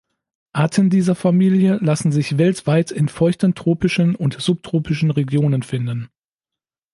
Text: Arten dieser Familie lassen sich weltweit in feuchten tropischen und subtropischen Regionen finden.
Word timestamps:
Arten 0.53 0.89
dieser 0.89 1.13
Familie 1.13 1.75
lassen 1.79 2.11
sich 2.11 2.39
weltweit 2.39 2.89
in 2.89 3.07
feuchten 3.07 3.53
tropischen 3.53 4.15
und 4.15 4.33
subtropischen 4.41 5.11
Regionen 5.11 5.61
finden. 5.61 6.09